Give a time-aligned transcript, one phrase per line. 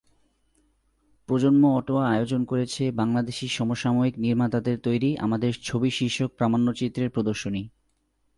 [1.29, 7.63] প্রজন্ম অটোয়া আয়োজন করেছে বাংলাদেশি সমসাময়িক নির্মাতাদের তৈরি আমাদের ছবি শীর্ষক প্রামাণ্যচিত্রের প্রদর্শনী।